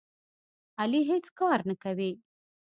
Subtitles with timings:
[0.81, 2.11] علي هېڅ کار نه کوي.